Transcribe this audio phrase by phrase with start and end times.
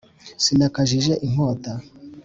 [0.43, 1.73] Sinakajije inkota